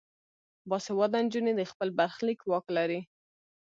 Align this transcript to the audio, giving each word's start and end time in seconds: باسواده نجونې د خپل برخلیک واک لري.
باسواده 0.69 1.19
نجونې 1.25 1.53
د 1.55 1.61
خپل 1.71 1.87
برخلیک 1.99 2.39
واک 2.49 2.65
لري. 2.77 3.01